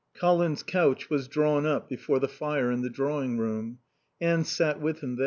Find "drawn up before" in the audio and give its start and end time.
1.27-2.17